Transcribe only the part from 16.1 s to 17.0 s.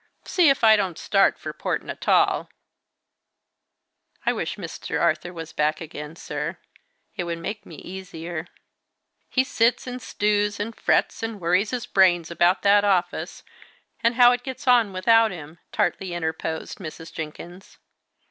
interposed